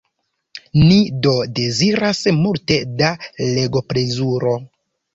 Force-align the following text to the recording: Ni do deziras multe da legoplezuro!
Ni 0.77 0.95
do 1.25 1.33
deziras 1.59 2.23
multe 2.41 2.81
da 3.05 3.13
legoplezuro! 3.55 4.61